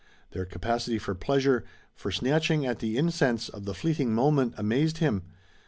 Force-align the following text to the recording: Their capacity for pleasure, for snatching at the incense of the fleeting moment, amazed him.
Their 0.31 0.45
capacity 0.47 0.97
for 0.97 1.13
pleasure, 1.13 1.63
for 1.93 2.09
snatching 2.09 2.65
at 2.65 2.79
the 2.79 2.97
incense 2.97 3.49
of 3.49 3.65
the 3.65 3.75
fleeting 3.75 4.15
moment, 4.15 4.55
amazed 4.57 4.97
him. 4.97 5.21